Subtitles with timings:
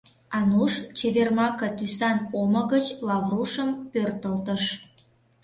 [0.37, 4.63] Ануш, чевер маке тӱсан омо гыч Лаврушым пӧртылтыш.